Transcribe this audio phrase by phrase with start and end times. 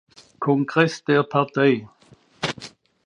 [0.39, 1.87] Kongress der Partei.